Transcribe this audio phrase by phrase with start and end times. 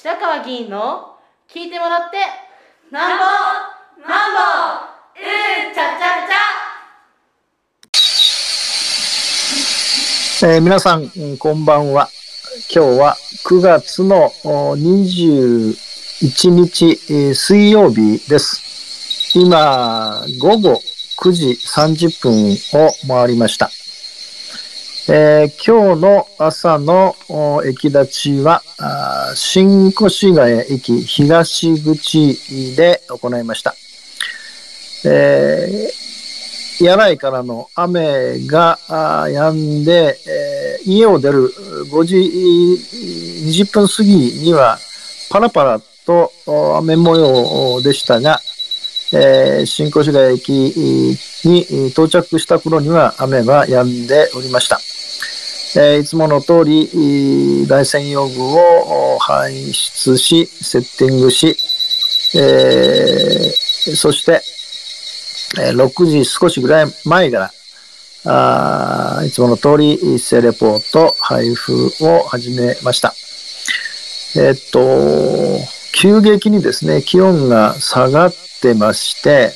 [0.00, 1.16] 白川議員の
[1.52, 2.18] 聞いてもらって
[2.92, 3.24] なんぼ
[4.08, 4.38] なんぼ
[5.18, 5.22] う
[5.72, 5.82] んちゃちゃ
[10.40, 12.08] ちゃえー、皆さん、こんばんは。
[12.72, 19.36] 今日は9月の21日、えー、水曜日です。
[19.36, 20.80] 今、午後
[21.20, 22.56] 9時30分
[22.86, 23.68] を回りました。
[25.10, 27.16] えー、今日の朝の
[27.64, 28.60] 駅立ちは、
[29.34, 33.74] 新越谷駅東口で行いました。
[35.06, 41.54] えー、柳井からの雨が止んで、えー、家を出る
[41.90, 42.16] 5時
[43.46, 44.78] 20分過ぎには
[45.30, 46.32] パラパラと
[46.76, 48.40] 雨模様でしたが、
[49.14, 50.50] えー、新越谷駅
[51.46, 54.78] に到着した頃には雨が止んでおりました。
[55.76, 61.56] えー、いつもの通り、大専用具を搬出し、セッティングし、
[62.36, 64.42] えー、そして、
[65.60, 67.52] え、6時少しぐらい前から、
[68.24, 73.14] あいつもの通り、一斉レポート配布を始めました。
[74.36, 75.58] え、っと、
[75.94, 79.52] 急激にですね、気温が下がってまして、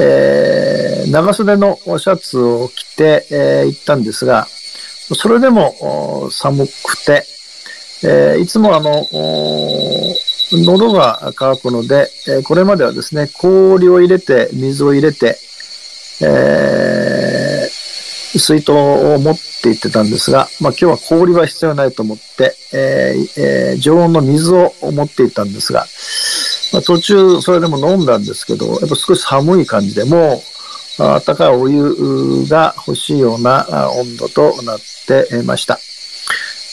[0.00, 4.46] えー、長袖のシャツを着て、えー、行ったんですが、
[5.14, 7.24] それでも寒くて、
[8.04, 9.06] えー、いつもあの、
[10.52, 15.38] 喉が渇くので、えー、これまではですね、氷を入れて、水を入れて、
[16.22, 25.86] えー、水筒を持って行ってたんですが、まあ、今日は氷は必要ないと思って、えーえー、常温の水を持っていったんですが、
[26.72, 30.57] まあ、途中それでも飲んだんですけど、やっぱ少し寒い感じでもう、
[30.98, 35.78] 温かいお湯が欲しいような温度となってました。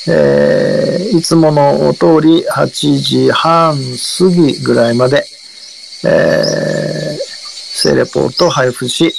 [0.07, 2.67] えー、いつもの通り8
[2.97, 5.25] 時半過ぎぐらいまで、
[6.05, 9.11] えー、セレポート配布し、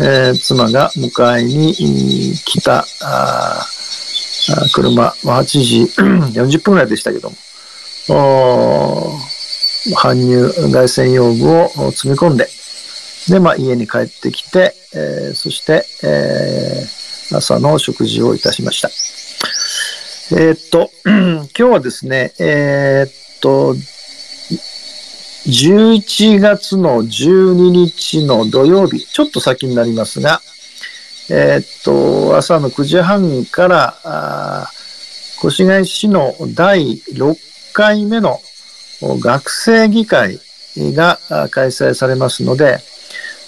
[0.00, 1.72] えー、妻が迎えに
[2.34, 2.84] 来た
[4.72, 5.82] 車、8時
[6.38, 7.36] 40分ぐらいでしたけども、
[9.94, 12.48] 搬入外線用具を積み込んで、
[13.28, 18.88] で、まあ、家に帰ってきて、えー、そして、えー、朝の食事をいたしました。
[20.38, 23.74] えー、っと、 今日はですね、えー、っと、
[25.46, 30.40] 11月の12日の土曜日、ちょっと先になりますが、
[31.30, 34.68] えー、っと、朝の9時半から、
[35.44, 38.40] 越谷市の第6回目の
[39.02, 40.40] 学生議会
[40.76, 41.18] が
[41.50, 42.78] 開催されますので、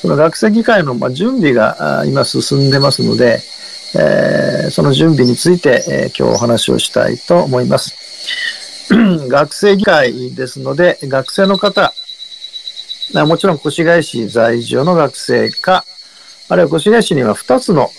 [0.01, 3.41] その学生議会の準備が今進んでますので、
[3.97, 8.89] えー、その準備について、えー、今日お話をしたいと思います。
[9.29, 11.93] 学生議会ですので、学生の方、
[13.27, 15.85] もちろん越谷市在住の学生か、
[16.49, 17.91] あるいは越谷市には2つの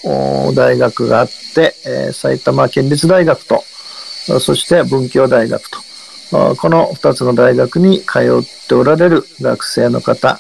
[0.56, 3.64] 大学があって、えー、埼玉県立大学と、
[4.40, 5.80] そして文教大学と、
[6.56, 10.40] この2つの大学に通っておられる学生の方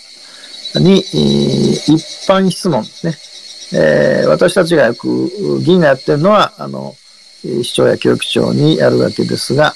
[0.76, 1.94] に、一
[2.28, 4.26] 般質問ですね。
[4.28, 6.96] 私たちがよく議員がやってるのは、あの、
[7.44, 9.76] 市長や教育長にやるわけですが、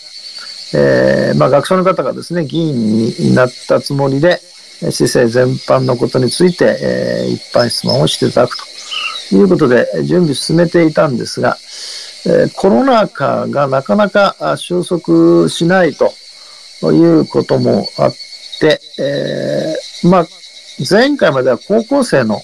[0.75, 4.39] えー、まあ、学生の方がですね、議員になったつもりで、
[4.89, 8.57] 市政全般のことについて、えー、一般質問をしていただく
[9.29, 11.57] ということで、準備進めていたんですが、
[12.25, 16.11] え、コロナ禍がなかなか収束しないと
[16.91, 18.13] いうこともあっ
[18.59, 19.75] て、え、
[20.07, 20.27] まあ、
[20.79, 22.41] 前回までは高校生の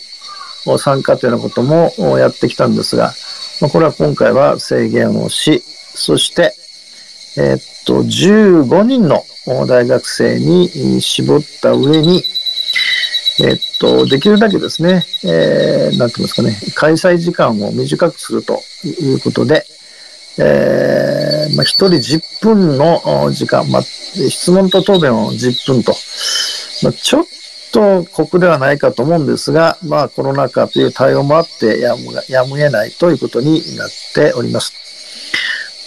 [0.78, 3.14] 参加というようなこともやってきたんですが、
[3.62, 6.54] まこれは今回は制限をし、そして、
[7.38, 9.24] え、っと、15人の
[9.68, 12.24] 大学生に絞った上に、
[13.42, 19.66] え、っと、できるだけですね、えー、なんて言いますかね、開催時間を短くするということで、
[20.38, 25.94] えー、まあ、1人10分の時間、まあ、質問と答弁を10分と、
[26.84, 27.39] まあ、ちょっと
[27.72, 34.74] と酷ではないかと思うんですが、まあコロナ禍という対応もあってやむやむえないということになっております。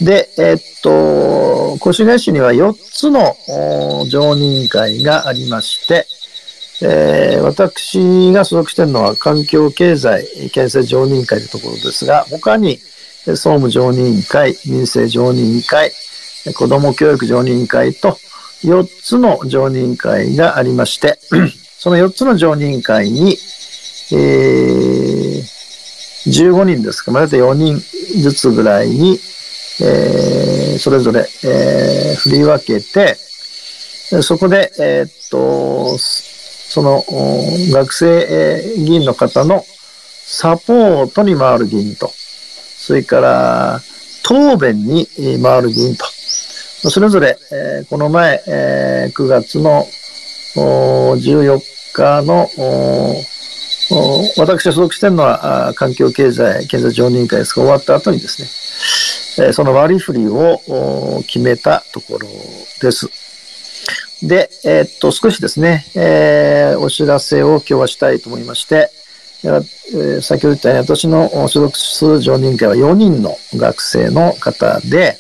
[0.05, 3.37] で、えっと、越谷市には4つの
[4.09, 6.07] 常任会がありまして、
[6.85, 12.79] えー、私が所属しているのは環境経済建設常任会というところですが、他に
[13.27, 15.93] 総務常任会、民政常任会、
[16.55, 18.19] 子ども教育常任会と
[18.65, 21.19] 4つの常任会がありまして、
[21.83, 23.37] その4つの常任会に、
[24.13, 25.43] えー、
[26.31, 27.75] 15人ですか、まだ4人
[28.23, 29.19] ずつぐらいに、
[29.83, 33.17] えーそれぞれ、えー振り分けて、
[34.23, 37.05] そこで、えーっと、その
[37.73, 43.81] 学生議員の方のサポートに回る議員と、それから
[44.23, 45.09] 答弁に
[45.43, 49.85] 回る議員と、それぞれ、えーこの前、えー9月の
[50.55, 51.61] 14
[51.93, 52.49] 日の
[54.37, 62.29] 私が所属しているのは環境経済経済常任委員会ですが終わった後にですね、その割り振りを決めたところ
[62.81, 63.09] です。
[64.23, 68.91] で、えーっと、少しですね、えーお知らせを今日はしたいと思いまして、
[69.45, 75.17] えー先ほど言ったように私の所属する常任会は4人の学生の方で、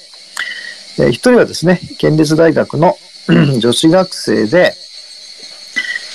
[0.99, 2.97] えー一人はですね、県立大学の
[3.59, 4.75] 女子学生で、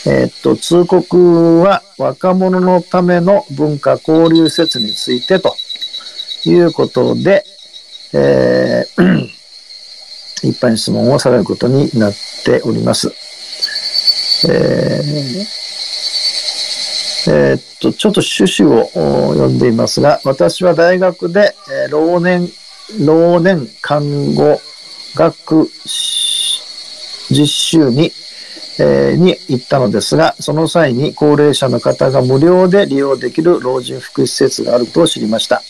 [0.09, 5.53] えっと、通告は若者のための文化交流施設についてと
[6.45, 7.43] いうことで、
[8.13, 9.27] えー
[10.43, 12.13] 一般質問をされることになっ
[12.45, 13.11] ております。
[14.47, 15.57] えー
[17.29, 18.85] えーっと、ちょっと趣旨を
[19.33, 22.47] 読んでいますが、私は大学で、えー老年、
[23.03, 24.61] 老年看護
[25.15, 25.69] 学
[27.29, 28.11] 実習に、
[28.79, 35.61] えに行ったのですが、その際に高齢者の方が無料で利用できる老人福祉施設があると知りました。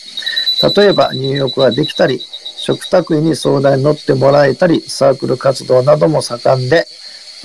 [0.76, 2.20] 例えば入浴ができたり、
[2.56, 6.86] 食卓医に相談に乗ってもらえたり、サークル活動なども盛んで、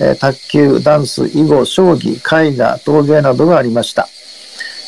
[0.00, 4.08] え卓球、ダンス、囲碁、将棋、絵画、陶芸などがありました。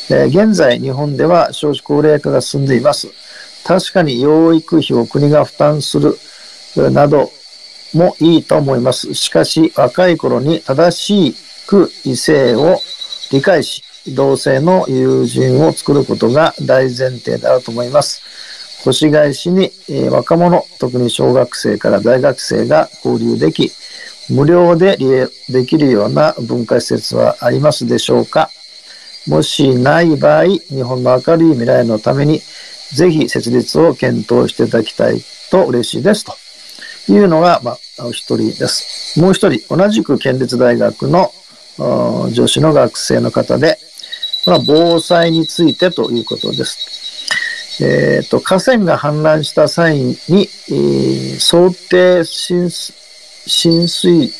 [0.09, 3.07] え現在、日本では少子高齢化が進んでいます。
[3.65, 6.17] 確かに養育費を国が負担する
[6.91, 7.31] など
[7.93, 9.13] もいいと思います。
[9.13, 11.35] しかし、若い頃に正し
[11.67, 12.79] く異性を
[13.31, 18.21] 理解し、同性の友人を作ることが大前提であると思います。
[18.87, 23.71] 越谷市に、え若者、特に小学生から大学生が交流でき、
[24.29, 28.49] 無料で利用できるような文化施設はありますでしょうか
[29.27, 32.41] もしない場合、日本の明るい未来のために、
[32.93, 36.46] ぜひ設立を検討していただきたいと嬉しいですと
[37.09, 39.19] いうのが、まあ、お一人です。
[39.19, 41.31] もう一人、同じく県立大学の
[42.31, 43.77] 女子の学生の方で、
[44.45, 47.83] これは防災についてということです。
[47.83, 52.69] えっ、と、河川が氾濫した際に、えー想定浸
[53.87, 54.33] 水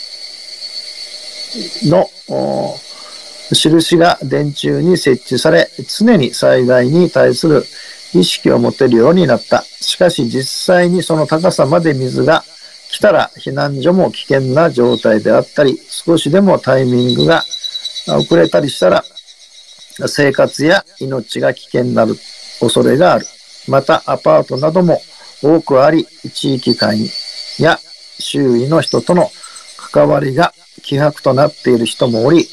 [1.89, 2.09] の
[3.53, 7.63] 印が電柱に設置され、常に災害に対する
[8.19, 9.61] 意識を持てるようになった。
[9.61, 12.43] しかし実際にその高さまで水が
[12.91, 17.43] 来たら避難所も危険な状態であったり、少しでもタイミングが
[18.07, 19.03] 遅れたりしたら、
[20.07, 22.15] 生活や命が危険になる
[22.59, 23.25] 恐れがある。
[23.67, 25.01] またアパートなども
[25.41, 26.95] 多くあり、地域間
[27.59, 27.79] や
[28.19, 29.29] 周囲の人との
[29.91, 30.53] 関わりが
[30.83, 32.47] 希薄となっている人もおり、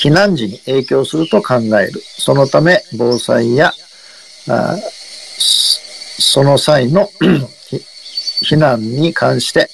[0.00, 2.00] 避難時に影響すると考える。
[2.00, 3.72] そのため、防災や、
[6.18, 7.10] その際の
[8.42, 9.68] 避難に関して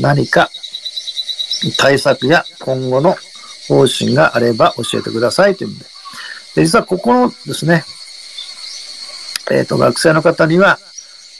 [0.00, 0.50] 何か
[1.78, 3.16] 対策や今後の
[3.68, 5.84] 方針があれば教えてくださいというので。
[6.54, 7.84] で実はここのですね、
[9.50, 10.78] えっ、と、学生の方には、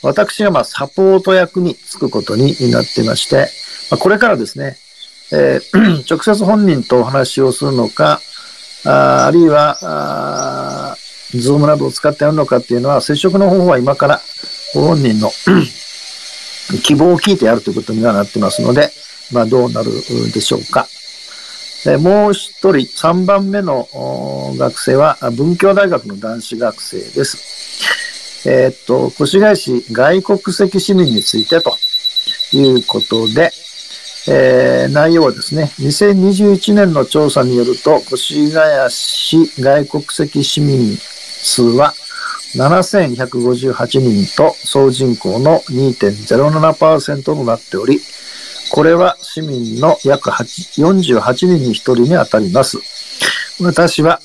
[0.01, 3.49] 私がまあサポート役に就くことになっていまして、
[3.91, 4.77] まあ、これからですね、
[5.31, 8.21] えー 直接本人とお話をするのか、
[8.85, 10.95] ああるいは、
[11.31, 14.21] ズームなどを使ってやるのかっていうのは、接触の方法は今から
[14.73, 15.29] ご本人の
[16.83, 18.91] 希望を聞いてやるということにはなってますので、
[19.31, 19.91] まあどうなる
[20.33, 20.87] でしょうか。
[21.87, 23.87] えもう一人、3番目の
[24.57, 28.47] 学生は文教大学の男子学生です。
[28.49, 31.77] えーっと、越谷市外国籍市民についてと
[32.51, 33.51] いうことで、
[34.27, 40.97] えー内容はですね、2021年の調査によると、越谷市外国籍市民
[41.43, 41.93] 数は
[42.55, 47.99] 7158人と総人口の2.07%となっており、
[48.71, 52.77] これは市民の約48人に1人に当たります。
[53.61, 54.21] 私は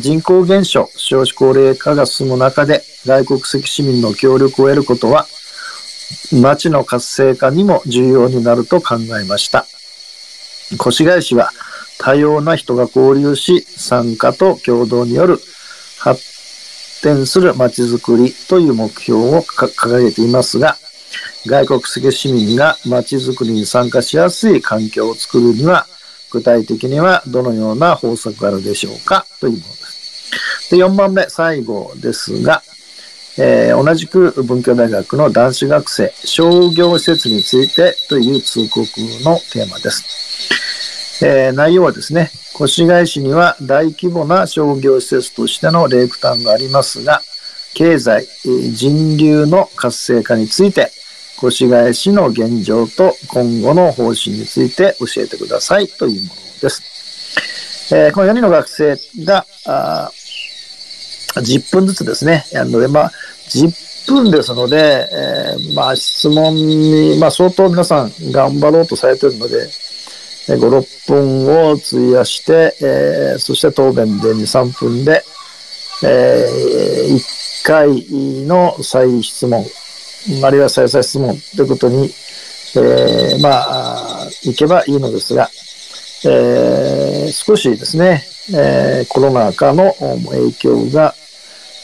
[0.00, 5.26] 人口減少、少子高齢化が進む中で外国籍市民の協力を得ることは
[6.32, 9.66] 町の活性化にも重要になると考えました。
[10.72, 11.50] 越谷市は
[11.98, 15.38] 多様な人が交流し、参加と共同による
[15.98, 16.31] 発
[17.02, 20.76] 展する町づくりという目標を掲げていますが、
[21.46, 25.86] 外国籍市民が町づくりに参加しやすい環境を作るには、
[26.30, 30.70] 具体的にはどのような方策があるでしょうかというものです。
[30.70, 32.62] で、4番目、最後ですが、
[33.38, 38.84] えー同じく文教大学の男子学生商業施設についてという通告
[39.24, 40.21] のテーマです。
[41.24, 47.22] えー内容はですね、越谷市には大規模な商業施設としてのレイクタウンがありますが、
[47.74, 48.26] 経済、
[48.74, 50.90] 人流の活性化について、
[51.42, 57.94] 越谷市の現状と今後の方針について教えてくださいというものです。
[57.94, 60.10] えーこの4人の学生が、あ
[61.36, 63.12] 10分ずつですね、やるので、まあ、
[63.48, 69.68] 10分ですので、えーまあ、質問に、まあ、相当皆さん頑張ろうとされているので、
[70.46, 75.24] 5、6分を費やして、えーそして答弁で2、3分で、
[76.04, 76.46] え
[77.10, 78.06] 1回
[78.46, 79.64] の再質問、
[80.44, 82.10] あるいは再々質問ということに、
[82.76, 85.48] えーまあ、いけばいいのですが、
[86.24, 88.22] えー少しですね、
[88.54, 89.94] えーコロナ禍の
[90.28, 91.14] 影響が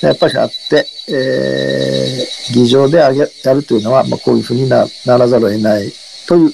[0.02, 5.92] やっぱりあって、えー議場であげやるというのは、まあ、こういうふうになならざるを得ない
[6.26, 6.52] という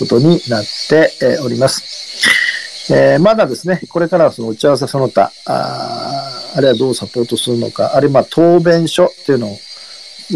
[0.00, 1.12] ことになって、
[1.44, 2.92] おります。
[2.92, 9.58] えーまだですね、これからはその打ち合わせその他、ああるいはどうサポートするのか、あるいは答弁書というのを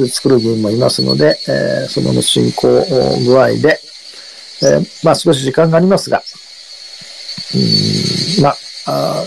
[0.08, 2.68] 作る議員もいますので、えーその進行
[3.26, 3.80] 具合で、
[4.62, 6.22] えーまあ少し時間がありますが、
[7.54, 7.58] う
[8.40, 8.56] んまあ、
[8.86, 9.24] あ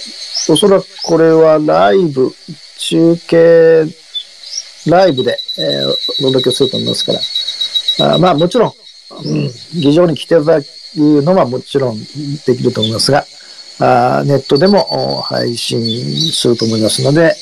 [0.50, 2.32] おそらくこれはライブ、
[2.78, 3.86] 中継、
[4.88, 7.12] ライブで、えーお届けすると思いますか
[8.00, 8.74] ら、あまあもちろ、ん、
[9.74, 13.26] 議場に来ていただくのはもちろんできると思いますが、
[13.80, 15.82] あネットでも配信
[16.32, 17.36] すると思いますので、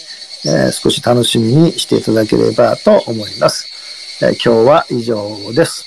[0.46, 3.68] えー少し楽しみにしていただければと思います。
[4.24, 5.84] えー今日は以上です。